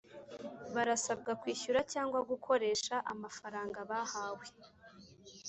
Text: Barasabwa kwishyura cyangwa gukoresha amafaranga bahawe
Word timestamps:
Barasabwa 0.75 1.31
kwishyura 1.41 1.79
cyangwa 1.93 2.19
gukoresha 2.29 2.95
amafaranga 3.13 3.77
bahawe 3.89 4.45